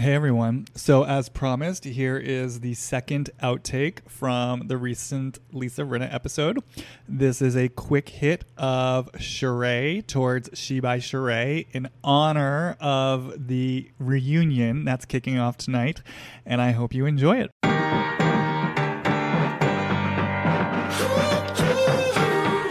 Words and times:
Hey 0.00 0.14
everyone. 0.14 0.64
So, 0.74 1.04
as 1.04 1.28
promised, 1.28 1.84
here 1.84 2.16
is 2.16 2.60
the 2.60 2.72
second 2.72 3.28
outtake 3.42 3.98
from 4.08 4.66
the 4.66 4.78
recent 4.78 5.38
Lisa 5.52 5.82
Rinna 5.82 6.10
episode. 6.10 6.60
This 7.06 7.42
is 7.42 7.54
a 7.54 7.68
quick 7.68 8.08
hit 8.08 8.46
of 8.56 9.12
Sheree 9.18 10.06
towards 10.06 10.48
She 10.54 10.80
by 10.80 11.00
Sheree 11.00 11.66
in 11.72 11.90
honor 12.02 12.78
of 12.80 13.46
the 13.48 13.90
reunion 13.98 14.86
that's 14.86 15.04
kicking 15.04 15.38
off 15.38 15.58
tonight, 15.58 16.00
and 16.46 16.62
I 16.62 16.70
hope 16.70 16.94
you 16.94 17.04
enjoy 17.04 17.36
it. 17.36 17.69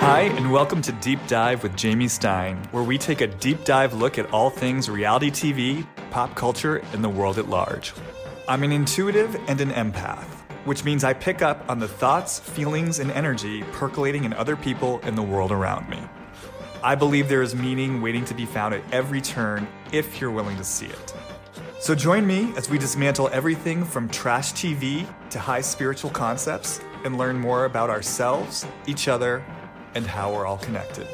Hi, 0.01 0.21
and 0.21 0.49
welcome 0.49 0.81
to 0.83 0.93
Deep 0.93 1.19
Dive 1.27 1.61
with 1.61 1.75
Jamie 1.75 2.07
Stein, 2.07 2.55
where 2.71 2.83
we 2.83 2.97
take 2.97 3.19
a 3.19 3.27
deep 3.27 3.65
dive 3.65 3.93
look 3.93 4.17
at 4.17 4.31
all 4.31 4.49
things 4.49 4.89
reality 4.89 5.29
TV, 5.29 5.85
pop 6.09 6.35
culture, 6.35 6.77
and 6.93 7.03
the 7.03 7.09
world 7.09 7.37
at 7.37 7.49
large. 7.49 7.93
I'm 8.47 8.63
an 8.63 8.71
intuitive 8.71 9.35
and 9.49 9.59
an 9.59 9.71
empath, 9.71 10.23
which 10.63 10.85
means 10.85 11.03
I 11.03 11.11
pick 11.11 11.41
up 11.41 11.69
on 11.69 11.79
the 11.79 11.87
thoughts, 11.87 12.39
feelings, 12.39 12.99
and 12.99 13.11
energy 13.11 13.63
percolating 13.73 14.23
in 14.23 14.31
other 14.31 14.55
people 14.55 15.01
and 15.03 15.17
the 15.17 15.21
world 15.21 15.51
around 15.51 15.89
me. 15.89 16.01
I 16.81 16.95
believe 16.95 17.27
there 17.27 17.41
is 17.41 17.53
meaning 17.53 18.01
waiting 18.01 18.23
to 18.25 18.33
be 18.33 18.45
found 18.45 18.73
at 18.73 18.93
every 18.93 19.19
turn 19.19 19.67
if 19.91 20.21
you're 20.21 20.31
willing 20.31 20.55
to 20.55 20.63
see 20.63 20.85
it. 20.85 21.13
So 21.81 21.93
join 21.93 22.25
me 22.25 22.53
as 22.55 22.69
we 22.69 22.77
dismantle 22.77 23.29
everything 23.33 23.83
from 23.83 24.07
trash 24.07 24.53
TV 24.53 25.05
to 25.29 25.39
high 25.39 25.61
spiritual 25.61 26.09
concepts 26.09 26.79
and 27.03 27.17
learn 27.17 27.37
more 27.37 27.65
about 27.65 27.89
ourselves, 27.89 28.65
each 28.87 29.09
other, 29.09 29.43
and 29.95 30.05
how 30.05 30.33
we're 30.33 30.45
all 30.45 30.57
connected. 30.57 31.07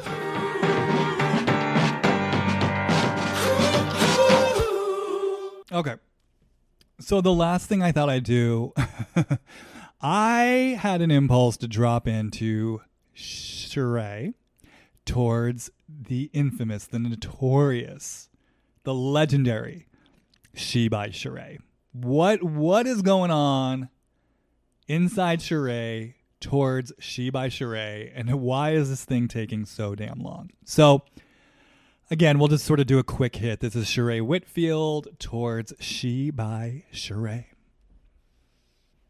Okay. 5.72 5.96
So 7.00 7.20
the 7.20 7.32
last 7.32 7.68
thing 7.68 7.82
I 7.82 7.92
thought 7.92 8.08
I'd 8.08 8.24
do, 8.24 8.72
I 10.00 10.78
had 10.80 11.02
an 11.02 11.10
impulse 11.10 11.56
to 11.58 11.68
drop 11.68 12.08
into 12.08 12.80
Sheree 13.14 14.34
towards 15.04 15.70
the 15.88 16.30
infamous, 16.32 16.86
the 16.86 16.98
notorious, 16.98 18.28
the 18.84 18.94
legendary 18.94 19.86
She 20.54 20.88
by 20.88 21.08
Sheree. 21.08 21.58
What 21.92 22.42
what 22.42 22.86
is 22.86 23.02
going 23.02 23.30
on 23.30 23.88
inside 24.88 25.40
Sheree 25.40 26.14
towards 26.40 26.92
She 26.98 27.30
by 27.30 27.48
Sheree, 27.48 28.10
and 28.14 28.32
why 28.40 28.72
is 28.72 28.88
this 28.88 29.04
thing 29.04 29.28
taking 29.28 29.64
so 29.64 29.94
damn 29.94 30.20
long? 30.20 30.50
So, 30.64 31.02
again, 32.10 32.38
we'll 32.38 32.48
just 32.48 32.64
sort 32.64 32.80
of 32.80 32.86
do 32.86 32.98
a 32.98 33.04
quick 33.04 33.36
hit. 33.36 33.60
This 33.60 33.74
is 33.74 33.86
Sheree 33.86 34.20
Whitfield 34.20 35.08
towards 35.18 35.72
She 35.80 36.30
by 36.30 36.84
Sheree. 36.92 37.46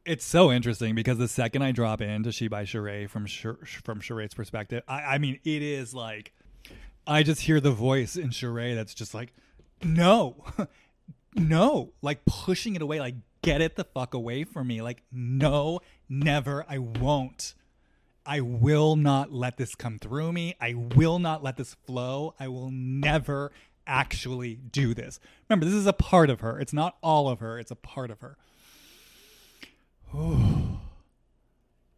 It's 0.04 0.24
so 0.24 0.52
interesting 0.52 0.94
because 0.94 1.19
the 1.19 1.27
second 1.27 1.62
I 1.62 1.72
drop 1.72 2.00
into 2.00 2.30
She 2.30 2.47
by 2.47 2.64
Sheree 2.64 3.10
from 3.10 3.27
Sh- 3.27 3.47
from 3.82 4.00
Sheree's 4.00 4.34
perspective, 4.34 4.84
I, 4.86 5.02
I 5.02 5.19
mean, 5.19 5.41
it 5.44 5.62
is 5.62 5.94
like 5.94 6.32
I 7.06 7.22
just 7.22 7.42
hear 7.42 7.60
the 7.60 7.70
voice 7.70 8.16
in 8.16 8.30
Sheree 8.30 8.74
that's 8.74 8.94
just 8.94 9.14
like, 9.14 9.32
no, 9.82 10.44
no, 11.34 11.92
like 12.02 12.24
pushing 12.24 12.74
it 12.74 12.82
away, 12.82 13.00
like 13.00 13.14
get 13.42 13.60
it 13.60 13.77
the 13.77 13.84
fuck 13.84 14.14
away 14.14 14.44
from 14.44 14.66
me. 14.66 14.82
Like, 14.82 15.02
no, 15.12 15.80
never, 16.08 16.64
I 16.68 16.78
won't. 16.78 17.54
I 18.24 18.40
will 18.40 18.96
not 18.96 19.32
let 19.32 19.56
this 19.56 19.74
come 19.74 19.98
through 19.98 20.32
me. 20.32 20.56
I 20.60 20.74
will 20.74 21.18
not 21.18 21.44
let 21.44 21.56
this 21.56 21.74
flow. 21.86 22.34
I 22.40 22.48
will 22.48 22.70
never 22.70 23.52
actually 23.86 24.56
do 24.56 24.94
this. 24.94 25.20
Remember, 25.48 25.64
this 25.64 25.74
is 25.74 25.86
a 25.86 25.92
part 25.92 26.28
of 26.28 26.40
her. 26.40 26.58
It's 26.58 26.72
not 26.72 26.96
all 27.02 27.28
of 27.28 27.40
her, 27.40 27.58
it's 27.58 27.70
a 27.70 27.76
part 27.76 28.10
of 28.10 28.20
her. 28.20 28.36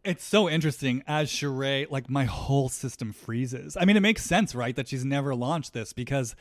it's 0.03 0.23
so 0.23 0.49
interesting 0.49 1.03
as 1.07 1.29
Sheree, 1.29 1.89
like 1.89 2.09
my 2.09 2.25
whole 2.25 2.69
system 2.69 3.11
freezes. 3.11 3.75
I 3.75 3.85
mean, 3.85 3.97
it 3.97 4.01
makes 4.01 4.23
sense, 4.23 4.53
right, 4.53 4.75
that 4.75 4.87
she's 4.87 5.05
never 5.05 5.33
launched 5.35 5.73
this 5.73 5.93
because 5.93 6.35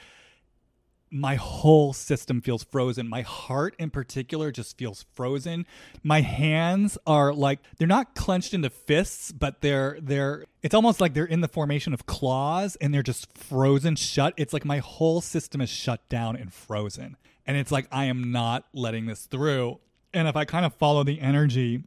my 1.10 1.36
whole 1.36 1.92
system 1.92 2.40
feels 2.40 2.64
frozen. 2.64 3.08
My 3.08 3.22
heart 3.22 3.74
in 3.78 3.90
particular 3.90 4.50
just 4.50 4.76
feels 4.76 5.04
frozen. 5.14 5.66
My 6.02 6.20
hands 6.20 6.98
are 7.06 7.32
like 7.32 7.60
they're 7.78 7.88
not 7.88 8.14
clenched 8.14 8.54
into 8.54 8.70
fists, 8.70 9.32
but 9.32 9.60
they're 9.60 9.98
they're 10.00 10.44
it's 10.62 10.74
almost 10.74 11.00
like 11.00 11.14
they're 11.14 11.24
in 11.24 11.40
the 11.40 11.48
formation 11.48 11.92
of 11.92 12.06
claws 12.06 12.76
and 12.76 12.92
they're 12.92 13.02
just 13.02 13.36
frozen 13.36 13.96
shut. 13.96 14.34
It's 14.36 14.52
like 14.52 14.64
my 14.64 14.78
whole 14.78 15.20
system 15.20 15.60
is 15.60 15.70
shut 15.70 16.08
down 16.08 16.36
and 16.36 16.52
frozen. 16.52 17.16
And 17.46 17.56
it's 17.56 17.72
like 17.72 17.86
I 17.90 18.04
am 18.06 18.30
not 18.30 18.66
letting 18.72 19.06
this 19.06 19.26
through. 19.26 19.80
And 20.12 20.28
if 20.28 20.36
I 20.36 20.44
kind 20.44 20.66
of 20.66 20.74
follow 20.74 21.04
the 21.04 21.20
energy 21.20 21.84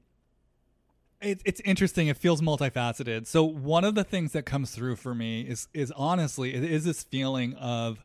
it's 1.22 1.44
it's 1.46 1.62
interesting. 1.62 2.08
It 2.08 2.18
feels 2.18 2.42
multifaceted. 2.42 3.28
So 3.28 3.44
one 3.44 3.84
of 3.84 3.96
the 3.96 4.04
things 4.04 4.34
that 4.34 4.46
comes 4.46 4.72
through 4.72 4.96
for 4.98 5.14
me 5.14 5.42
is 5.42 5.68
is 5.74 5.92
honestly 5.96 6.54
it 6.54 6.64
is 6.64 6.84
this 6.84 7.04
feeling 7.04 7.54
of 7.56 8.04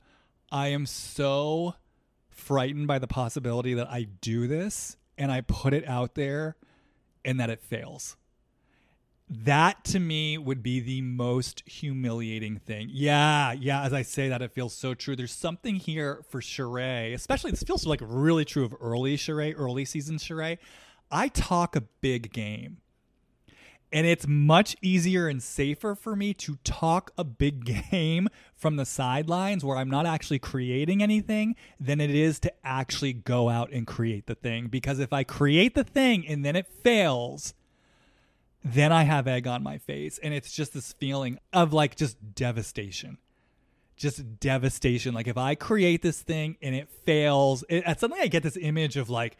I 0.57 0.69
am 0.69 0.87
so 0.87 1.75
frightened 2.31 2.87
by 2.87 2.99
the 2.99 3.07
possibility 3.07 3.75
that 3.75 3.91
I 3.91 4.05
do 4.05 4.47
this 4.47 4.97
and 5.19 5.31
I 5.31 5.43
put 5.43 5.75
it 5.75 5.87
out 5.87 6.15
there 6.15 6.57
and 7.27 7.39
that 7.39 7.51
it 7.51 7.61
fails. 7.61 8.17
That 9.29 9.85
to 9.85 10.01
me 10.01 10.39
would 10.39 10.63
be 10.63 10.81
the 10.81 11.03
most 11.03 11.63
humiliating 11.67 12.57
thing. 12.57 12.89
Yeah, 12.91 13.53
yeah, 13.53 13.83
as 13.83 13.93
I 13.93 14.01
say 14.01 14.31
that, 14.31 14.41
it 14.41 14.51
feels 14.51 14.75
so 14.75 14.95
true. 14.95 15.15
There's 15.15 15.31
something 15.31 15.75
here 15.75 16.23
for 16.31 16.41
Sheree, 16.41 17.13
especially 17.13 17.51
this 17.51 17.63
feels 17.63 17.85
like 17.85 18.01
really 18.03 18.47
true 18.47 18.65
of 18.65 18.75
early 18.81 19.19
Sheree, 19.19 19.55
early 19.55 19.85
season 19.85 20.17
Sheree. 20.17 20.57
I 21.11 21.29
talk 21.29 21.77
a 21.77 21.83
big 21.83 22.33
game 22.33 22.79
and 23.93 24.07
it's 24.07 24.27
much 24.27 24.77
easier 24.83 25.29
and 25.29 25.43
safer 25.43 25.95
for 25.95 26.17
me 26.17 26.35
to 26.35 26.57
talk 26.65 27.13
a 27.17 27.25
big 27.25 27.65
game 27.91 28.29
from 28.55 28.77
the 28.77 28.85
sidelines 28.85 29.65
where 29.65 29.77
I'm 29.77 29.91
not 29.91 30.07
actually 30.07 30.39
creating 30.39 31.03
anything 31.03 31.57
than 31.79 32.01
it 32.01 32.11
is 32.11 32.41
to 32.41 32.53
actually 32.65 33.13
go 33.13 33.49
out 33.49 33.71
and 33.71 33.87
create 33.87 34.27
the 34.27 34.35
thing. 34.35 34.69
Because 34.69 34.99
if 34.99 35.13
I 35.13 35.25
create 35.25 35.75
the 35.75 35.85
thing 35.85 36.27
and 36.27 36.45
then 36.45 36.57
it 36.57 36.67
fails, 36.67 37.55
then 38.65 38.93
I 38.93 39.05
have 39.05 39.29
egg 39.29 39.47
on 39.47 39.63
my 39.63 39.79
face. 39.79 40.19
And 40.23 40.35
it's 40.35 40.53
just 40.53 40.75
this 40.75 40.93
feeling 40.93 41.39
of 41.53 41.73
like 41.73 41.95
just 41.97 42.35
devastation. 42.35 43.19
Just 43.97 44.41
devastation. 44.41 45.15
Like 45.15 45.29
if 45.29 45.39
I 45.39 45.55
create 45.55 46.03
this 46.03 46.21
thing 46.21 46.57
and 46.61 46.75
it 46.75 46.89
fails, 47.05 47.65
it, 47.69 47.85
something 48.01 48.21
I 48.21 48.27
get 48.27 48.43
this 48.43 48.59
image 48.61 48.97
of 48.97 49.09
like, 49.09 49.37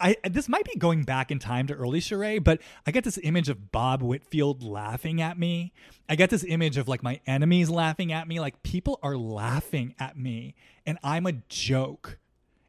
I 0.00 0.16
this 0.28 0.48
might 0.48 0.64
be 0.64 0.78
going 0.78 1.04
back 1.04 1.30
in 1.30 1.38
time 1.38 1.66
to 1.66 1.74
early 1.74 2.00
Sheree, 2.00 2.42
but 2.42 2.60
I 2.86 2.90
get 2.90 3.04
this 3.04 3.18
image 3.22 3.48
of 3.48 3.70
Bob 3.70 4.02
Whitfield 4.02 4.62
laughing 4.62 5.20
at 5.20 5.38
me. 5.38 5.72
I 6.08 6.16
get 6.16 6.30
this 6.30 6.44
image 6.44 6.76
of 6.76 6.88
like 6.88 7.02
my 7.02 7.20
enemies 7.26 7.70
laughing 7.70 8.12
at 8.12 8.26
me. 8.26 8.40
Like 8.40 8.62
people 8.62 8.98
are 9.02 9.16
laughing 9.16 9.94
at 9.98 10.18
me, 10.18 10.54
and 10.86 10.98
I'm 11.04 11.26
a 11.26 11.32
joke, 11.48 12.18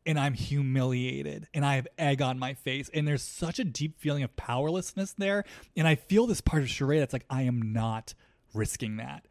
and 0.05 0.19
I'm 0.19 0.33
humiliated, 0.33 1.47
and 1.53 1.65
I 1.65 1.75
have 1.75 1.87
egg 1.97 2.21
on 2.21 2.37
my 2.37 2.53
face, 2.53 2.89
and 2.93 3.07
there's 3.07 3.23
such 3.23 3.59
a 3.59 3.63
deep 3.63 3.99
feeling 3.99 4.23
of 4.23 4.35
powerlessness 4.35 5.13
there, 5.13 5.45
and 5.75 5.87
I 5.87 5.95
feel 5.95 6.27
this 6.27 6.41
part 6.41 6.63
of 6.63 6.69
Sheree 6.69 6.99
that's 6.99 7.13
like 7.13 7.25
I 7.29 7.43
am 7.43 7.73
not 7.73 8.13
risking 8.53 8.97
that. 8.97 9.25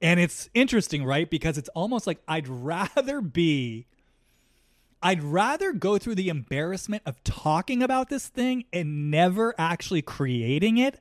And 0.00 0.18
it's 0.18 0.50
interesting, 0.52 1.04
right? 1.04 1.30
Because 1.30 1.58
it's 1.58 1.68
almost 1.70 2.06
like 2.06 2.18
I'd 2.26 2.48
rather 2.48 3.20
be 3.20 3.86
I'd 5.02 5.22
rather 5.22 5.72
go 5.72 5.98
through 5.98 6.14
the 6.14 6.28
embarrassment 6.28 7.02
of 7.04 7.22
talking 7.24 7.82
about 7.82 8.08
this 8.08 8.28
thing 8.28 8.64
and 8.72 9.10
never 9.10 9.52
actually 9.58 10.02
creating 10.02 10.78
it 10.78 11.00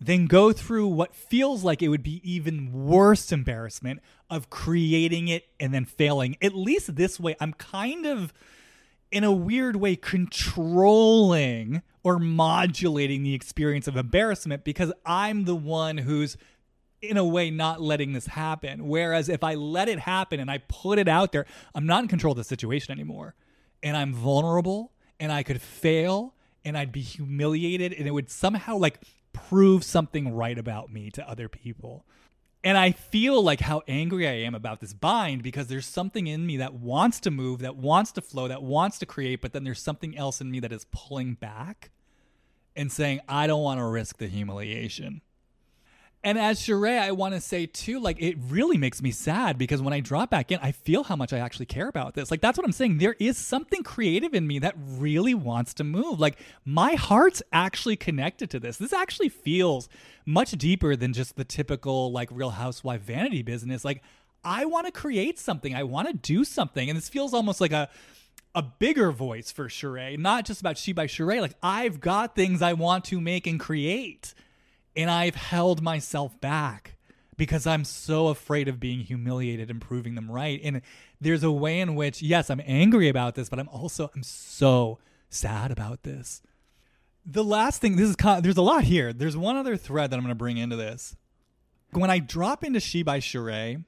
than 0.00 0.26
go 0.26 0.52
through 0.52 0.88
what 0.88 1.14
feels 1.14 1.62
like 1.62 1.82
it 1.82 1.88
would 1.88 2.02
be 2.02 2.20
even 2.24 2.72
worse 2.72 3.30
embarrassment 3.30 4.00
of 4.30 4.48
creating 4.48 5.28
it 5.28 5.44
and 5.60 5.74
then 5.74 5.84
failing. 5.84 6.36
At 6.40 6.54
least 6.54 6.96
this 6.96 7.20
way, 7.20 7.36
I'm 7.40 7.52
kind 7.52 8.06
of, 8.06 8.32
in 9.12 9.22
a 9.22 9.30
weird 9.30 9.76
way, 9.76 9.96
controlling 9.96 11.82
or 12.02 12.18
modulating 12.18 13.22
the 13.22 13.34
experience 13.34 13.86
of 13.86 13.96
embarrassment 13.96 14.64
because 14.64 14.92
I'm 15.04 15.44
the 15.44 15.54
one 15.54 15.98
who's 15.98 16.38
in 17.02 17.16
a 17.16 17.24
way 17.24 17.50
not 17.50 17.82
letting 17.82 18.12
this 18.12 18.26
happen. 18.26 18.88
Whereas 18.88 19.28
if 19.28 19.44
I 19.44 19.54
let 19.54 19.88
it 19.88 19.98
happen 19.98 20.40
and 20.40 20.50
I 20.50 20.58
put 20.68 20.98
it 20.98 21.06
out 21.06 21.32
there, 21.32 21.46
I'm 21.74 21.86
not 21.86 22.02
in 22.02 22.08
control 22.08 22.32
of 22.32 22.38
the 22.38 22.44
situation 22.44 22.92
anymore 22.92 23.34
and 23.82 23.96
I'm 23.96 24.14
vulnerable 24.14 24.92
and 25.18 25.32
I 25.32 25.42
could 25.42 25.60
fail 25.60 26.34
and 26.64 26.76
I'd 26.76 26.92
be 26.92 27.00
humiliated 27.00 27.92
and 27.92 28.06
it 28.06 28.12
would 28.12 28.30
somehow 28.30 28.76
like 28.76 29.00
prove 29.32 29.84
something 29.84 30.34
right 30.34 30.58
about 30.58 30.92
me 30.92 31.10
to 31.10 31.28
other 31.28 31.48
people. 31.48 32.04
And 32.64 32.78
I 32.78 32.92
feel 32.92 33.42
like 33.42 33.60
how 33.60 33.82
angry 33.88 34.28
I 34.28 34.34
am 34.46 34.54
about 34.54 34.80
this 34.80 34.92
bind 34.92 35.42
because 35.42 35.66
there's 35.66 35.86
something 35.86 36.28
in 36.28 36.46
me 36.46 36.58
that 36.58 36.74
wants 36.74 37.18
to 37.20 37.30
move, 37.30 37.60
that 37.60 37.76
wants 37.76 38.12
to 38.12 38.20
flow, 38.20 38.46
that 38.46 38.62
wants 38.62 38.98
to 39.00 39.06
create, 39.06 39.40
but 39.40 39.52
then 39.52 39.64
there's 39.64 39.82
something 39.82 40.16
else 40.16 40.40
in 40.40 40.50
me 40.50 40.60
that 40.60 40.72
is 40.72 40.86
pulling 40.92 41.34
back 41.34 41.90
and 42.76 42.90
saying, 42.92 43.20
I 43.28 43.48
don't 43.48 43.62
want 43.62 43.80
to 43.80 43.84
risk 43.84 44.18
the 44.18 44.28
humiliation. 44.28 45.22
And 46.24 46.38
as 46.38 46.60
Sheree, 46.60 47.00
I 47.00 47.10
want 47.10 47.34
to 47.34 47.40
say 47.40 47.66
too, 47.66 47.98
like 47.98 48.22
it 48.22 48.36
really 48.48 48.78
makes 48.78 49.02
me 49.02 49.10
sad 49.10 49.58
because 49.58 49.82
when 49.82 49.92
I 49.92 49.98
drop 49.98 50.30
back 50.30 50.52
in, 50.52 50.60
I 50.62 50.70
feel 50.70 51.02
how 51.02 51.16
much 51.16 51.32
I 51.32 51.38
actually 51.38 51.66
care 51.66 51.88
about 51.88 52.14
this. 52.14 52.30
Like 52.30 52.40
that's 52.40 52.56
what 52.56 52.64
I'm 52.64 52.72
saying. 52.72 52.98
There 52.98 53.16
is 53.18 53.36
something 53.36 53.82
creative 53.82 54.32
in 54.32 54.46
me 54.46 54.60
that 54.60 54.76
really 54.78 55.34
wants 55.34 55.74
to 55.74 55.84
move. 55.84 56.20
Like 56.20 56.38
my 56.64 56.94
heart's 56.94 57.42
actually 57.52 57.96
connected 57.96 58.50
to 58.50 58.60
this. 58.60 58.76
This 58.76 58.92
actually 58.92 59.30
feels 59.30 59.88
much 60.24 60.52
deeper 60.52 60.94
than 60.94 61.12
just 61.12 61.34
the 61.34 61.44
typical 61.44 62.12
like 62.12 62.28
Real 62.30 62.50
Housewife 62.50 63.02
vanity 63.02 63.42
business. 63.42 63.84
Like 63.84 64.00
I 64.44 64.64
want 64.64 64.86
to 64.86 64.92
create 64.92 65.40
something. 65.40 65.74
I 65.74 65.82
want 65.82 66.06
to 66.06 66.14
do 66.14 66.44
something, 66.44 66.88
and 66.88 66.96
this 66.96 67.08
feels 67.08 67.34
almost 67.34 67.60
like 67.60 67.72
a 67.72 67.88
a 68.54 68.62
bigger 68.62 69.10
voice 69.10 69.50
for 69.50 69.68
Sheree, 69.68 70.18
not 70.18 70.44
just 70.44 70.60
about 70.60 70.76
She 70.78 70.92
by 70.92 71.06
Sheree. 71.06 71.40
Like 71.40 71.56
I've 71.62 72.00
got 72.00 72.36
things 72.36 72.62
I 72.62 72.74
want 72.74 73.04
to 73.06 73.20
make 73.20 73.46
and 73.46 73.58
create 73.58 74.34
and 74.96 75.10
I've 75.10 75.34
held 75.34 75.82
myself 75.82 76.40
back 76.40 76.96
because 77.36 77.66
I'm 77.66 77.84
so 77.84 78.28
afraid 78.28 78.68
of 78.68 78.78
being 78.78 79.00
humiliated 79.00 79.70
and 79.70 79.80
proving 79.80 80.14
them 80.14 80.30
right. 80.30 80.60
And 80.62 80.82
there's 81.20 81.42
a 81.42 81.50
way 81.50 81.80
in 81.80 81.94
which, 81.94 82.22
yes, 82.22 82.50
I'm 82.50 82.62
angry 82.64 83.08
about 83.08 83.34
this, 83.34 83.48
but 83.48 83.58
I'm 83.58 83.68
also 83.68 84.10
I'm 84.14 84.22
so 84.22 84.98
sad 85.28 85.70
about 85.70 86.02
this. 86.02 86.42
The 87.24 87.44
last 87.44 87.80
thing, 87.80 87.96
this 87.96 88.10
is 88.10 88.16
there's 88.42 88.56
a 88.56 88.62
lot 88.62 88.84
here. 88.84 89.12
There's 89.12 89.36
one 89.36 89.56
other 89.56 89.76
thread 89.76 90.10
that 90.10 90.16
I'm 90.16 90.22
going 90.22 90.30
to 90.30 90.34
bring 90.34 90.58
into 90.58 90.76
this. 90.76 91.16
When 91.90 92.10
I 92.10 92.18
drop 92.18 92.64
into 92.64 92.80
She 92.80 93.02
by 93.02 93.20
Sheree, 93.20 93.84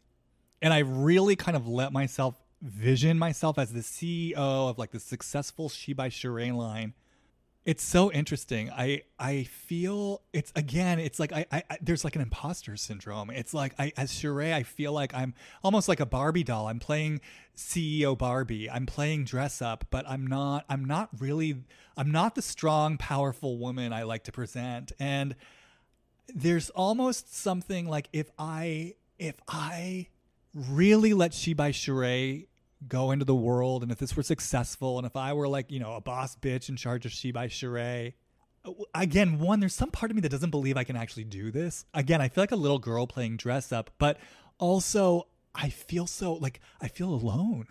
and 0.62 0.72
I 0.72 0.78
really 0.78 1.36
kind 1.36 1.56
of 1.56 1.66
let 1.66 1.92
myself 1.92 2.40
vision 2.62 3.18
myself 3.18 3.58
as 3.58 3.72
the 3.72 3.80
CEO 3.80 4.34
of 4.36 4.78
like 4.78 4.92
the 4.92 5.00
successful 5.00 5.68
She 5.68 5.92
by 5.92 6.08
Sheree 6.08 6.54
line 6.54 6.94
it's 7.64 7.82
so 7.82 8.12
interesting. 8.12 8.70
I 8.70 9.02
I 9.18 9.44
feel 9.44 10.22
it's 10.32 10.52
again. 10.54 10.98
It's 10.98 11.18
like 11.18 11.32
I, 11.32 11.46
I, 11.50 11.62
I 11.70 11.78
there's 11.80 12.04
like 12.04 12.14
an 12.14 12.22
imposter 12.22 12.76
syndrome. 12.76 13.30
It's 13.30 13.54
like 13.54 13.74
I 13.78 13.92
as 13.96 14.12
Sheree, 14.12 14.52
I 14.52 14.62
feel 14.62 14.92
like 14.92 15.14
I'm 15.14 15.34
almost 15.62 15.88
like 15.88 16.00
a 16.00 16.06
Barbie 16.06 16.44
doll. 16.44 16.68
I'm 16.68 16.78
playing 16.78 17.20
CEO 17.56 18.16
Barbie. 18.18 18.70
I'm 18.70 18.84
playing 18.84 19.24
dress 19.24 19.62
up, 19.62 19.86
but 19.90 20.04
I'm 20.08 20.26
not. 20.26 20.66
I'm 20.68 20.84
not 20.84 21.08
really. 21.18 21.62
I'm 21.96 22.10
not 22.10 22.34
the 22.34 22.42
strong, 22.42 22.98
powerful 22.98 23.56
woman 23.56 23.92
I 23.92 24.02
like 24.02 24.24
to 24.24 24.32
present. 24.32 24.92
And 24.98 25.34
there's 26.34 26.68
almost 26.70 27.34
something 27.34 27.88
like 27.88 28.08
if 28.12 28.30
I 28.38 28.94
if 29.18 29.36
I 29.48 30.08
really 30.54 31.14
let 31.14 31.32
She 31.32 31.54
by 31.54 31.70
Sheree 31.70 32.46
go 32.88 33.10
into 33.10 33.24
the 33.24 33.34
world 33.34 33.82
and 33.82 33.92
if 33.92 33.98
this 33.98 34.16
were 34.16 34.22
successful 34.22 34.98
and 34.98 35.06
if 35.06 35.16
I 35.16 35.32
were 35.32 35.48
like, 35.48 35.70
you 35.70 35.80
know, 35.80 35.94
a 35.94 36.00
boss 36.00 36.36
bitch 36.36 36.68
in 36.68 36.76
charge 36.76 37.06
of 37.06 37.12
She 37.12 37.32
by 37.32 37.48
Sheree. 37.48 38.14
Uh, 38.64 38.72
again, 38.94 39.38
one, 39.38 39.60
there's 39.60 39.74
some 39.74 39.90
part 39.90 40.10
of 40.10 40.16
me 40.16 40.20
that 40.22 40.30
doesn't 40.30 40.50
believe 40.50 40.76
I 40.76 40.84
can 40.84 40.96
actually 40.96 41.24
do 41.24 41.50
this. 41.50 41.84
Again, 41.94 42.20
I 42.20 42.28
feel 42.28 42.42
like 42.42 42.52
a 42.52 42.56
little 42.56 42.78
girl 42.78 43.06
playing 43.06 43.36
dress 43.36 43.72
up, 43.72 43.90
but 43.98 44.18
also 44.58 45.28
I 45.54 45.68
feel 45.68 46.06
so 46.06 46.34
like 46.34 46.60
I 46.80 46.88
feel 46.88 47.12
alone. 47.12 47.66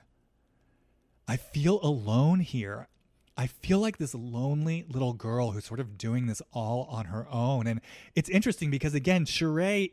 I 1.28 1.38
feel 1.38 1.80
alone 1.82 2.40
here. 2.42 2.88
I 3.36 3.48
feel 3.48 3.80
like 3.80 3.98
this 3.98 4.14
lonely 4.14 4.86
little 4.88 5.14
girl 5.14 5.52
who's 5.52 5.66
sort 5.66 5.80
of 5.80 5.98
doing 5.98 6.28
this 6.28 6.42
all 6.52 6.84
on 6.90 7.06
her 7.06 7.28
own. 7.30 7.66
And 7.66 7.82
it's 8.14 8.30
interesting 8.30 8.70
because 8.70 8.94
again, 8.94 9.26
Sheree 9.26 9.92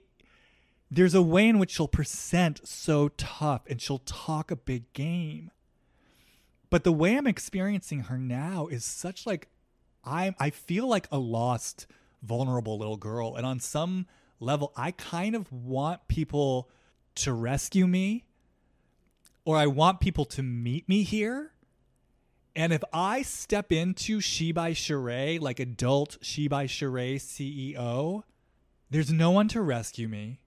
there's 0.90 1.14
a 1.14 1.22
way 1.22 1.48
in 1.48 1.58
which 1.58 1.72
she'll 1.72 1.88
present 1.88 2.66
so 2.66 3.08
tough 3.08 3.62
and 3.68 3.80
she'll 3.80 3.98
talk 3.98 4.50
a 4.50 4.56
big 4.56 4.92
game. 4.92 5.50
But 6.68 6.84
the 6.84 6.92
way 6.92 7.16
I'm 7.16 7.26
experiencing 7.26 8.00
her 8.00 8.18
now 8.18 8.66
is 8.66 8.84
such 8.84 9.26
like 9.26 9.48
I 10.04 10.34
I 10.38 10.50
feel 10.50 10.88
like 10.88 11.06
a 11.12 11.18
lost, 11.18 11.86
vulnerable 12.22 12.78
little 12.78 12.96
girl. 12.96 13.36
And 13.36 13.46
on 13.46 13.60
some 13.60 14.06
level, 14.40 14.72
I 14.76 14.90
kind 14.90 15.36
of 15.36 15.52
want 15.52 16.08
people 16.08 16.68
to 17.16 17.32
rescue 17.32 17.86
me 17.86 18.24
or 19.44 19.56
I 19.56 19.66
want 19.66 20.00
people 20.00 20.24
to 20.26 20.42
meet 20.42 20.88
me 20.88 21.02
here. 21.02 21.52
And 22.56 22.72
if 22.72 22.82
I 22.92 23.22
step 23.22 23.70
into 23.70 24.20
She 24.20 24.50
by 24.50 24.72
Sheree, 24.72 25.40
like 25.40 25.60
adult 25.60 26.18
She 26.20 26.48
by 26.48 26.66
Sheree 26.66 27.16
CEO, 27.16 28.24
there's 28.90 29.12
no 29.12 29.30
one 29.30 29.46
to 29.48 29.60
rescue 29.60 30.08
me 30.08 30.40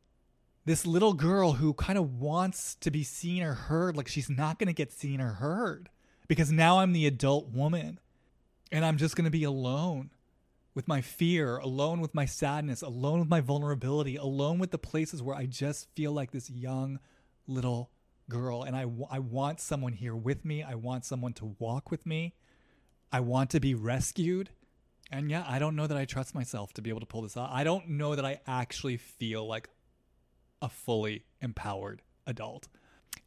this 0.66 0.86
little 0.86 1.14
girl 1.14 1.54
who 1.54 1.74
kind 1.74 1.98
of 1.98 2.20
wants 2.20 2.76
to 2.76 2.90
be 2.90 3.04
seen 3.04 3.44
or 3.44 3.54
heard 3.54 3.98
like 3.98 4.08
she's 4.08 4.30
not 4.30 4.60
going 4.60 4.68
to 4.68 4.74
get 4.74 4.92
seen 4.92 5.20
or 5.20 5.34
heard 5.34 5.90
because 6.28 6.52
now 6.52 6.80
I'm 6.80 6.94
the 6.94 7.06
adult 7.06 7.50
woman 7.50 8.00
and 8.72 8.86
I'm 8.86 8.98
just 8.98 9.16
going 9.16 9.26
to 9.26 9.32
be 9.32 9.44
alone 9.44 10.12
with 10.74 10.88
my 10.88 11.02
fear, 11.02 11.58
alone 11.58 12.02
with 12.02 12.16
my 12.16 12.26
sadness, 12.26 12.82
alone 12.82 13.20
with 13.20 13.30
my 13.30 13.42
vulnerability, 13.42 14.16
alone 14.16 14.58
with 14.58 14.72
the 14.72 14.78
places 14.78 15.22
where 15.22 15.36
I 15.36 15.46
just 15.46 15.88
feel 15.96 16.12
like 16.12 16.32
this 16.32 16.50
young 16.50 17.00
little 17.46 17.92
girl 18.30 18.64
and 18.64 18.76
I, 18.76 18.86
I 19.12 19.20
want 19.20 19.60
someone 19.60 19.94
here 19.94 20.16
with 20.16 20.46
me. 20.46 20.64
I 20.64 20.76
want 20.76 21.06
someone 21.06 21.34
to 21.34 21.56
walk 21.60 21.92
with 21.92 22.06
me. 22.06 22.34
I 23.12 23.20
want 23.20 23.52
to 23.52 23.60
be 23.60 23.76
rescued. 23.76 24.50
And 25.12 25.30
yeah, 25.30 25.44
I 25.48 25.60
don't 25.60 25.76
know 25.76 25.86
that 25.86 25.98
I 25.98 26.06
trust 26.06 26.34
myself 26.34 26.74
to 26.74 26.82
be 26.82 26.90
able 26.90 27.02
to 27.02 27.06
pull 27.06 27.22
this 27.22 27.38
off. 27.38 27.52
I 27.54 27.64
don't 27.64 27.90
know 27.90 28.16
that 28.16 28.26
I 28.26 28.40
actually 28.48 28.98
feel 28.98 29.46
like 29.46 29.70
a 30.64 30.70
fully 30.70 31.26
empowered 31.42 32.02
adult. 32.26 32.68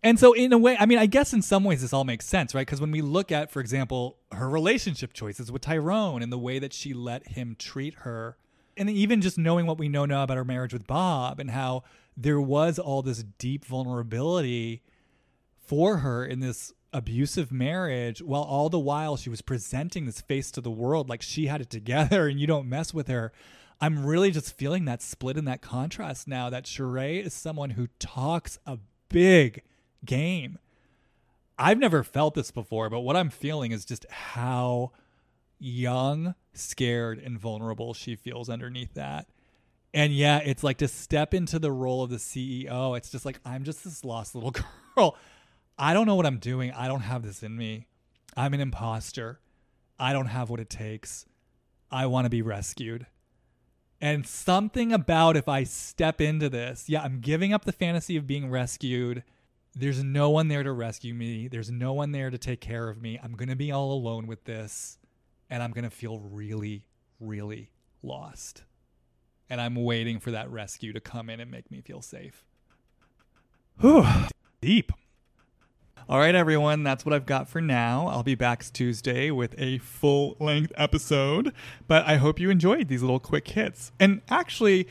And 0.03 0.19
so, 0.19 0.33
in 0.33 0.53
a 0.53 0.59
way, 0.59 0.77
I 0.79 0.87
mean, 0.87 0.99
I 0.99 1.07
guess 1.07 1.33
in 1.33 1.43
some 1.43 1.65
ways 1.65 1.83
this 1.83 1.93
all 1.93 2.05
makes 2.05 2.27
sense, 2.27 2.55
right? 2.55 2.67
Because 2.67 2.81
when 2.81 2.91
we 2.91 3.03
look 3.03 3.31
at, 3.31 3.51
for 3.51 3.61
example, 3.61 4.19
her 4.33 4.49
relationship 4.49 5.13
choices 5.13 5.53
with 5.53 5.63
Tyrone 5.63 6.23
and 6.23 6.33
the 6.33 6.39
way 6.39 6.59
that 6.59 6.73
she 6.73 6.93
let 6.95 7.29
him 7.29 7.57
treat 7.59 7.95
her, 8.01 8.37
and 8.77 8.91
even 8.91 9.21
just 9.21 9.39
knowing 9.39 9.67
what 9.67 9.79
we 9.79 9.89
know 9.89 10.05
now 10.05 10.23
about 10.23 10.37
her 10.37 10.45
marriage 10.45 10.73
with 10.73 10.87
Bob 10.87 11.41
and 11.41 11.51
how 11.51 11.83
there 12.17 12.41
was 12.41 12.79
all 12.79 13.03
this 13.03 13.25
deep 13.39 13.65
vulnerability 13.65 14.83
for 15.57 15.99
her 15.99 16.25
in 16.25 16.41
this 16.41 16.73
abusive 16.93 17.53
marriage, 17.53 18.23
while 18.23 18.43
all 18.43 18.69
the 18.69 18.79
while 18.79 19.17
she 19.17 19.29
was 19.29 19.43
presenting 19.43 20.07
this 20.07 20.21
face 20.21 20.51
to 20.51 20.61
the 20.61 20.71
world 20.71 21.09
like 21.09 21.23
she 21.23 21.47
had 21.47 21.61
it 21.61 21.71
together 21.71 22.27
and 22.29 22.41
you 22.41 22.47
don't 22.47 22.69
mess 22.69 22.95
with 22.95 23.09
her. 23.09 23.33
I'm 23.81 24.07
really 24.07 24.31
just 24.31 24.57
feeling 24.57 24.87
that 24.87 25.03
split 25.03 25.37
and 25.37 25.47
that 25.49 25.61
contrast 25.61 26.27
now 26.27 26.49
that 26.51 26.65
Sheree 26.65 27.25
is 27.25 27.35
someone 27.35 27.71
who 27.71 27.89
talks 27.99 28.59
a 28.67 28.79
big 29.09 29.63
game. 30.05 30.59
I've 31.59 31.79
never 31.79 32.03
felt 32.03 32.35
this 32.35 32.51
before, 32.51 32.89
but 32.91 33.01
what 33.01 33.17
I'm 33.17 33.31
feeling 33.31 33.73
is 33.73 33.85
just 33.85 34.07
how 34.11 34.93
young, 35.59 36.35
scared, 36.53 37.19
and 37.19 37.39
vulnerable 37.39 37.95
she 37.95 38.15
feels 38.17 38.49
underneath 38.49 38.95
that. 38.95 39.27
And 39.95 40.13
yeah, 40.13 40.39
it's 40.39 40.63
like 40.63 40.79
to 40.79 40.89
step 40.89 41.33
into 41.33 41.59
the 41.59 41.73
role 41.73 42.03
of 42.03 42.11
the 42.11 42.17
CEO, 42.17 42.97
it's 42.97 43.11
just 43.11 43.25
like, 43.25 43.41
I'm 43.45 43.65
just 43.65 43.85
this 43.85 44.05
lost 44.05 44.35
little 44.35 44.53
girl. 44.97 45.17
I 45.79 45.95
don't 45.95 46.07
know 46.07 46.15
what 46.15 46.27
I'm 46.27 46.39
doing. 46.39 46.73
I 46.73 46.89
don't 46.89 47.01
have 47.01 47.23
this 47.23 47.43
in 47.43 47.57
me. 47.57 47.87
I'm 48.37 48.53
an 48.55 48.61
imposter. 48.61 49.41
I 49.99 50.13
don't 50.13 50.27
have 50.27 50.51
what 50.51 50.61
it 50.61 50.69
takes. 50.69 51.27
I 51.91 52.07
want 52.07 52.27
to 52.27 52.31
be 52.31 52.43
rescued. 52.43 53.07
And 54.01 54.27
something 54.27 54.93
about 54.93 55.37
if 55.37 55.49
I 55.49 55.65
step 55.65 56.21
into 56.21 56.49
this, 56.49 56.89
yeah, 56.89 57.03
I'm 57.03 57.21
giving 57.21 57.53
up 57.53 57.65
the 57.65 57.73
fantasy 57.73 58.17
of 58.17 58.27
being 58.27 58.51
rescued. 58.51 59.25
There's 59.75 60.03
no 60.03 60.31
one 60.31 60.49
there 60.49 60.63
to 60.63 60.73
rescue 60.73 61.15
me. 61.15 61.49
There's 61.49 61.71
no 61.71 61.93
one 61.93 62.13
there 62.13 62.31
to 62.31 62.39
take 62.39 62.61
care 62.61 62.89
of 62.89 63.01
me. 63.01 63.19
I'm 63.23 63.33
going 63.33 63.49
to 63.49 63.57
be 63.57 63.73
all 63.73 63.93
alone 63.93 64.27
with 64.27 64.45
this. 64.45 64.99
And 65.49 65.63
I'm 65.63 65.71
going 65.71 65.85
to 65.85 65.91
feel 65.91 66.19
really, 66.19 66.87
really 67.21 67.71
lost. 68.03 68.65
And 69.49 69.61
I'm 69.61 69.77
waiting 69.77 70.19
for 70.19 70.33
that 70.33 70.51
rescue 70.51 70.93
to 70.93 71.01
come 71.01 71.31
in 71.31 71.41
and 71.41 71.51
make 71.51 71.71
me 71.71 71.81
feel 71.81 72.03
safe. 72.03 72.45
Whew. 73.81 74.05
Deep. 74.61 74.93
All 76.09 76.21
right, 76.21 76.37
everyone, 76.37 76.85
that's 76.85 77.05
what 77.05 77.13
I've 77.13 77.27
got 77.27 77.49
for 77.49 77.61
now. 77.61 78.07
I'll 78.07 78.23
be 78.23 78.37
back 78.37 78.63
Tuesday 78.73 79.33
with 79.33 79.57
a 79.59 79.79
full 79.79 80.37
length 80.39 80.73
episode, 80.77 81.53
but 81.89 82.07
I 82.07 82.15
hope 82.15 82.39
you 82.39 82.49
enjoyed 82.49 82.87
these 82.87 83.03
little 83.03 83.19
quick 83.19 83.49
hits. 83.49 83.91
And 83.99 84.23
actually, 84.29 84.87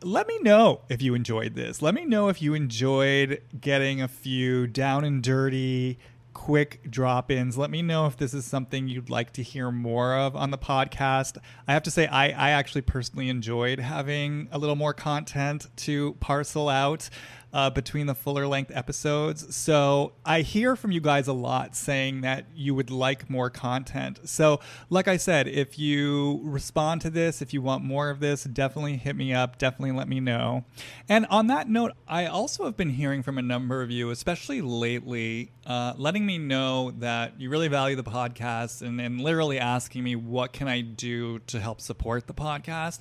let 0.00 0.26
me 0.26 0.38
know 0.38 0.80
if 0.88 1.02
you 1.02 1.14
enjoyed 1.14 1.54
this. 1.54 1.82
Let 1.82 1.92
me 1.92 2.06
know 2.06 2.30
if 2.30 2.40
you 2.40 2.54
enjoyed 2.54 3.42
getting 3.60 4.00
a 4.00 4.08
few 4.08 4.66
down 4.66 5.04
and 5.04 5.22
dirty, 5.22 5.98
quick 6.32 6.90
drop 6.90 7.30
ins. 7.30 7.58
Let 7.58 7.70
me 7.70 7.82
know 7.82 8.06
if 8.06 8.16
this 8.16 8.32
is 8.32 8.46
something 8.46 8.88
you'd 8.88 9.10
like 9.10 9.34
to 9.34 9.42
hear 9.42 9.70
more 9.70 10.16
of 10.16 10.34
on 10.34 10.50
the 10.50 10.56
podcast. 10.56 11.36
I 11.68 11.74
have 11.74 11.82
to 11.82 11.90
say, 11.90 12.06
I, 12.06 12.28
I 12.28 12.50
actually 12.52 12.82
personally 12.82 13.28
enjoyed 13.28 13.80
having 13.80 14.48
a 14.50 14.56
little 14.56 14.76
more 14.76 14.94
content 14.94 15.66
to 15.76 16.14
parcel 16.20 16.70
out 16.70 17.10
uh, 17.54 17.70
between 17.70 18.06
the 18.06 18.16
fuller 18.16 18.48
length 18.48 18.72
episodes. 18.74 19.54
So 19.54 20.12
I 20.24 20.40
hear 20.40 20.74
from 20.74 20.90
you 20.90 21.00
guys 21.00 21.28
a 21.28 21.32
lot 21.32 21.76
saying 21.76 22.22
that 22.22 22.46
you 22.52 22.74
would 22.74 22.90
like 22.90 23.30
more 23.30 23.48
content. 23.48 24.18
So, 24.24 24.58
like 24.90 25.06
I 25.06 25.16
said, 25.16 25.46
if 25.46 25.78
you 25.78 26.40
respond 26.42 27.00
to 27.02 27.10
this, 27.10 27.40
if 27.40 27.54
you 27.54 27.62
want 27.62 27.84
more 27.84 28.10
of 28.10 28.18
this, 28.18 28.42
definitely 28.42 28.96
hit 28.96 29.14
me 29.14 29.32
up. 29.32 29.56
Definitely 29.56 29.92
let 29.92 30.08
me 30.08 30.18
know. 30.18 30.64
And 31.08 31.26
on 31.26 31.46
that 31.46 31.68
note, 31.68 31.92
I 32.08 32.26
also 32.26 32.64
have 32.64 32.76
been 32.76 32.90
hearing 32.90 33.22
from 33.22 33.38
a 33.38 33.42
number 33.42 33.82
of 33.82 33.90
you, 33.90 34.10
especially 34.10 34.60
lately, 34.60 35.52
uh, 35.64 35.94
letting 35.96 36.26
me 36.26 36.38
know 36.38 36.90
that 36.98 37.40
you 37.40 37.50
really 37.50 37.68
value 37.68 37.94
the 37.94 38.02
podcast 38.02 38.82
and, 38.82 39.00
and 39.00 39.20
literally 39.20 39.60
asking 39.60 40.02
me 40.02 40.16
what 40.16 40.52
can 40.52 40.66
I 40.66 40.80
do 40.80 41.38
to 41.46 41.60
help 41.60 41.80
support 41.80 42.26
the 42.26 42.34
podcast. 42.34 42.98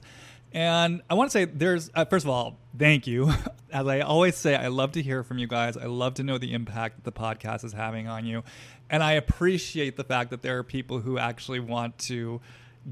And 0.54 1.02
I 1.10 1.16
want 1.16 1.32
to 1.32 1.34
say 1.34 1.46
there's, 1.46 1.90
uh, 1.96 2.06
first 2.06 2.26
of 2.26 2.30
all, 2.30 2.60
thank 2.78 3.08
you. 3.08 3.32
As 3.72 3.88
I 3.88 4.02
always 4.02 4.36
say, 4.36 4.56
I 4.56 4.68
love 4.68 4.92
to 4.94 5.02
hear 5.02 5.24
from 5.24 5.40
you 5.40 5.48
guys. 5.48 5.76
I 5.78 5.86
love 5.86 6.14
to 6.16 6.24
know 6.24 6.38
the 6.38 6.54
impact 6.54 6.98
that 6.98 7.04
the 7.04 7.20
podcast 7.20 7.64
is 7.64 7.74
having 7.74 8.08
on 8.08 8.26
you. 8.26 8.44
And 8.88 9.02
I 9.02 9.14
appreciate 9.14 9.98
the 9.98 10.04
fact 10.04 10.30
that 10.30 10.44
there 10.44 10.60
are 10.60 10.64
people 10.64 11.00
who 11.00 11.18
actually 11.18 11.60
want 11.60 11.98
to 12.00 12.40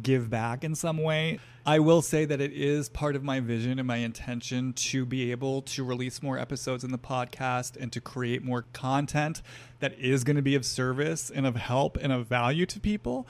give 0.02 0.30
back 0.30 0.64
in 0.64 0.74
some 0.74 0.98
way. 0.98 1.40
I 1.64 1.78
will 1.80 2.02
say 2.02 2.26
that 2.26 2.42
it 2.42 2.54
is 2.54 2.90
part 2.90 3.16
of 3.16 3.24
my 3.24 3.40
vision 3.40 3.78
and 3.78 3.88
my 3.88 3.98
intention 3.98 4.74
to 4.74 5.06
be 5.06 5.32
able 5.32 5.62
to 5.64 5.84
release 5.84 6.24
more 6.24 6.40
episodes 6.40 6.84
in 6.84 6.92
the 6.92 6.98
podcast 6.98 7.78
and 7.80 7.92
to 7.92 8.02
create 8.02 8.44
more 8.44 8.66
content 8.74 9.44
that 9.80 9.94
is 10.00 10.24
going 10.24 10.38
to 10.38 10.42
be 10.42 10.56
of 10.56 10.66
service 10.66 11.30
and 11.30 11.46
of 11.46 11.56
help 11.56 11.98
and 11.98 12.12
of 12.12 12.26
value 12.26 12.66
to 12.66 12.80
people. 12.80 13.28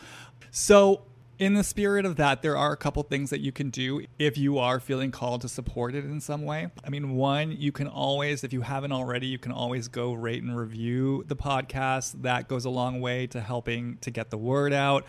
So, 0.51 1.01
in 1.41 1.55
the 1.55 1.63
spirit 1.63 2.05
of 2.05 2.17
that, 2.17 2.43
there 2.43 2.55
are 2.55 2.71
a 2.71 2.77
couple 2.77 3.01
things 3.01 3.31
that 3.31 3.39
you 3.39 3.51
can 3.51 3.71
do 3.71 4.05
if 4.19 4.37
you 4.37 4.59
are 4.59 4.79
feeling 4.79 5.09
called 5.09 5.41
to 5.41 5.49
support 5.49 5.95
it 5.95 6.05
in 6.05 6.21
some 6.21 6.43
way. 6.43 6.67
I 6.85 6.91
mean, 6.91 7.15
one, 7.15 7.51
you 7.51 7.71
can 7.71 7.87
always, 7.87 8.43
if 8.43 8.53
you 8.53 8.61
haven't 8.61 8.91
already, 8.91 9.25
you 9.25 9.39
can 9.39 9.51
always 9.51 9.87
go 9.87 10.13
rate 10.13 10.43
and 10.43 10.55
review 10.55 11.25
the 11.27 11.35
podcast. 11.35 12.21
That 12.21 12.47
goes 12.47 12.63
a 12.63 12.69
long 12.69 13.01
way 13.01 13.25
to 13.25 13.41
helping 13.41 13.97
to 14.01 14.11
get 14.11 14.29
the 14.29 14.37
word 14.37 14.71
out. 14.71 15.07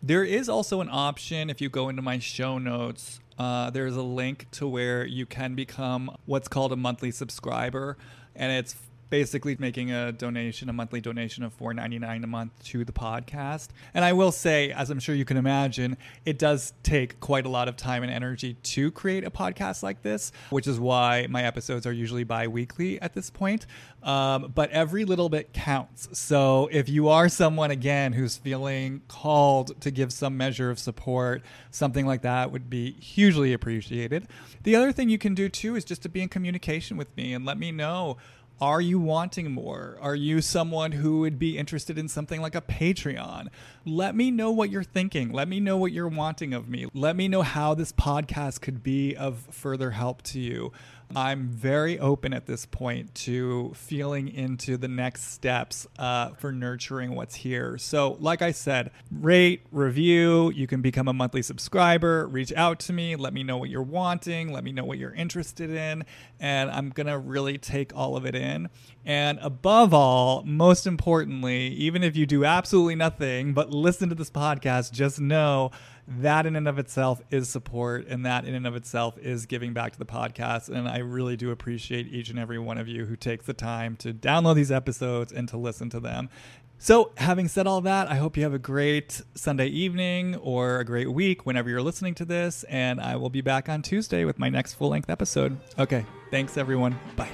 There 0.00 0.22
is 0.22 0.48
also 0.48 0.80
an 0.80 0.88
option 0.92 1.50
if 1.50 1.60
you 1.60 1.68
go 1.68 1.88
into 1.88 2.02
my 2.02 2.20
show 2.20 2.58
notes. 2.58 3.18
Uh, 3.36 3.70
there's 3.70 3.96
a 3.96 4.02
link 4.02 4.46
to 4.52 4.68
where 4.68 5.04
you 5.04 5.26
can 5.26 5.56
become 5.56 6.16
what's 6.24 6.46
called 6.46 6.72
a 6.72 6.76
monthly 6.76 7.10
subscriber, 7.10 7.96
and 8.36 8.52
it's 8.52 8.76
basically 9.14 9.54
making 9.60 9.92
a 9.92 10.10
donation, 10.10 10.68
a 10.68 10.72
monthly 10.72 11.00
donation 11.00 11.44
of 11.44 11.56
$4.99 11.56 12.24
a 12.24 12.26
month 12.26 12.50
to 12.64 12.84
the 12.84 12.90
podcast. 12.90 13.68
And 13.94 14.04
I 14.04 14.12
will 14.12 14.32
say, 14.32 14.72
as 14.72 14.90
I'm 14.90 14.98
sure 14.98 15.14
you 15.14 15.24
can 15.24 15.36
imagine, 15.36 15.96
it 16.26 16.36
does 16.36 16.72
take 16.82 17.20
quite 17.20 17.46
a 17.46 17.48
lot 17.48 17.68
of 17.68 17.76
time 17.76 18.02
and 18.02 18.10
energy 18.10 18.54
to 18.54 18.90
create 18.90 19.22
a 19.24 19.30
podcast 19.30 19.84
like 19.84 20.02
this, 20.02 20.32
which 20.50 20.66
is 20.66 20.80
why 20.80 21.28
my 21.30 21.44
episodes 21.44 21.86
are 21.86 21.92
usually 21.92 22.24
bi 22.24 22.48
weekly 22.48 23.00
at 23.00 23.14
this 23.14 23.30
point. 23.30 23.66
Um, 24.02 24.50
but 24.52 24.68
every 24.70 25.04
little 25.04 25.28
bit 25.28 25.52
counts. 25.52 26.08
So 26.18 26.68
if 26.72 26.88
you 26.88 27.08
are 27.08 27.28
someone, 27.28 27.70
again, 27.70 28.14
who's 28.14 28.36
feeling 28.36 29.02
called 29.06 29.80
to 29.80 29.92
give 29.92 30.12
some 30.12 30.36
measure 30.36 30.70
of 30.70 30.80
support, 30.80 31.42
something 31.70 32.04
like 32.04 32.22
that 32.22 32.50
would 32.50 32.68
be 32.68 32.94
hugely 32.94 33.52
appreciated. 33.52 34.26
The 34.64 34.74
other 34.74 34.90
thing 34.90 35.08
you 35.08 35.18
can 35.18 35.34
do 35.34 35.48
too 35.48 35.76
is 35.76 35.84
just 35.84 36.02
to 36.02 36.08
be 36.08 36.20
in 36.20 36.28
communication 36.28 36.96
with 36.96 37.16
me 37.16 37.32
and 37.32 37.46
let 37.46 37.58
me 37.58 37.70
know 37.70 38.16
are 38.60 38.80
you 38.80 39.00
wanting 39.00 39.50
more? 39.50 39.98
Are 40.00 40.14
you 40.14 40.40
someone 40.40 40.92
who 40.92 41.20
would 41.20 41.38
be 41.38 41.58
interested 41.58 41.98
in 41.98 42.08
something 42.08 42.40
like 42.40 42.54
a 42.54 42.60
Patreon? 42.60 43.48
Let 43.84 44.14
me 44.14 44.30
know 44.30 44.52
what 44.52 44.70
you're 44.70 44.84
thinking. 44.84 45.32
Let 45.32 45.48
me 45.48 45.58
know 45.58 45.76
what 45.76 45.92
you're 45.92 46.08
wanting 46.08 46.54
of 46.54 46.68
me. 46.68 46.86
Let 46.94 47.16
me 47.16 47.26
know 47.26 47.42
how 47.42 47.74
this 47.74 47.92
podcast 47.92 48.60
could 48.60 48.82
be 48.82 49.16
of 49.16 49.48
further 49.50 49.90
help 49.90 50.22
to 50.22 50.40
you. 50.40 50.72
I'm 51.16 51.48
very 51.48 51.98
open 51.98 52.32
at 52.32 52.46
this 52.46 52.66
point 52.66 53.14
to 53.16 53.72
feeling 53.74 54.28
into 54.28 54.76
the 54.76 54.88
next 54.88 55.32
steps 55.32 55.86
uh, 55.98 56.30
for 56.30 56.52
nurturing 56.52 57.14
what's 57.14 57.34
here. 57.34 57.78
So, 57.78 58.16
like 58.20 58.42
I 58.42 58.52
said, 58.52 58.90
rate, 59.10 59.64
review. 59.70 60.50
You 60.50 60.66
can 60.66 60.82
become 60.82 61.06
a 61.08 61.12
monthly 61.12 61.42
subscriber. 61.42 62.26
Reach 62.26 62.52
out 62.54 62.80
to 62.80 62.92
me. 62.92 63.16
Let 63.16 63.32
me 63.32 63.42
know 63.42 63.56
what 63.58 63.70
you're 63.70 63.82
wanting. 63.82 64.52
Let 64.52 64.64
me 64.64 64.72
know 64.72 64.84
what 64.84 64.98
you're 64.98 65.14
interested 65.14 65.70
in. 65.70 66.04
And 66.40 66.70
I'm 66.70 66.90
going 66.90 67.06
to 67.06 67.18
really 67.18 67.58
take 67.58 67.94
all 67.94 68.16
of 68.16 68.26
it 68.26 68.34
in. 68.34 68.68
And 69.04 69.38
above 69.42 69.94
all, 69.94 70.42
most 70.44 70.86
importantly, 70.86 71.68
even 71.68 72.02
if 72.02 72.16
you 72.16 72.26
do 72.26 72.44
absolutely 72.44 72.96
nothing 72.96 73.52
but 73.52 73.70
listen 73.70 74.08
to 74.08 74.14
this 74.14 74.30
podcast, 74.30 74.92
just 74.92 75.20
know 75.20 75.70
that 76.06 76.46
in 76.46 76.54
and 76.56 76.68
of 76.68 76.78
itself 76.78 77.22
is 77.30 77.48
support 77.48 78.06
and 78.08 78.26
that 78.26 78.44
in 78.44 78.54
and 78.54 78.66
of 78.66 78.76
itself 78.76 79.16
is 79.18 79.46
giving 79.46 79.72
back 79.72 79.92
to 79.92 79.98
the 79.98 80.04
podcast 80.04 80.68
and 80.68 80.88
i 80.88 80.98
really 80.98 81.36
do 81.36 81.50
appreciate 81.50 82.06
each 82.12 82.28
and 82.28 82.38
every 82.38 82.58
one 82.58 82.78
of 82.78 82.86
you 82.86 83.06
who 83.06 83.16
takes 83.16 83.46
the 83.46 83.54
time 83.54 83.96
to 83.96 84.12
download 84.12 84.54
these 84.54 84.70
episodes 84.70 85.32
and 85.32 85.48
to 85.48 85.56
listen 85.56 85.88
to 85.90 86.00
them. 86.00 86.28
So 86.76 87.12
having 87.16 87.48
said 87.48 87.66
all 87.66 87.80
that 87.82 88.10
i 88.10 88.16
hope 88.16 88.36
you 88.36 88.42
have 88.42 88.52
a 88.52 88.58
great 88.58 89.22
sunday 89.34 89.68
evening 89.68 90.34
or 90.36 90.80
a 90.80 90.84
great 90.84 91.10
week 91.10 91.46
whenever 91.46 91.70
you're 91.70 91.80
listening 91.80 92.14
to 92.16 92.24
this 92.24 92.64
and 92.64 93.00
i 93.00 93.16
will 93.16 93.30
be 93.30 93.40
back 93.40 93.68
on 93.68 93.80
tuesday 93.80 94.24
with 94.24 94.38
my 94.38 94.48
next 94.48 94.74
full 94.74 94.90
length 94.90 95.08
episode. 95.08 95.56
Okay 95.78 96.04
thanks 96.30 96.58
everyone. 96.58 96.98
Bye 97.16 97.30